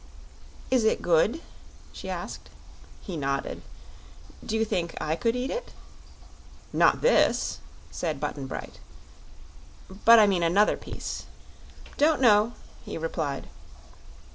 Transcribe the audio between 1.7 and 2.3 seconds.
she